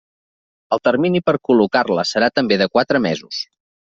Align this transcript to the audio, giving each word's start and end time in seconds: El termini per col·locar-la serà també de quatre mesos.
El 0.77 0.79
termini 0.87 1.21
per 1.27 1.35
col·locar-la 1.49 2.07
serà 2.13 2.31
també 2.39 2.59
de 2.63 2.69
quatre 2.79 3.05
mesos. 3.09 3.45